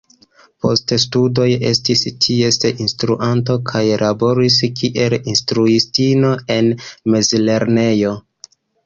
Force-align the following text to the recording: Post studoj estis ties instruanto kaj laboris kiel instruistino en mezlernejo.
Post 0.65 0.91
studoj 1.01 1.43
estis 1.71 1.99
ties 2.23 2.57
instruanto 2.85 3.57
kaj 3.73 3.81
laboris 4.05 4.57
kiel 4.81 5.17
instruistino 5.35 6.33
en 6.57 6.71
mezlernejo. 7.17 8.17